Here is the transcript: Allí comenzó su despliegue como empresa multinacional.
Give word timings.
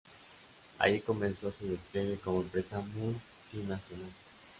Allí 0.79 0.99
comenzó 1.01 1.51
su 1.51 1.69
despliegue 1.69 2.17
como 2.17 2.41
empresa 2.41 2.79
multinacional. 2.79 4.09